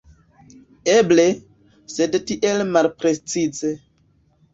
[0.93, 1.25] Eble,
[1.95, 3.71] sed tiel malprecize.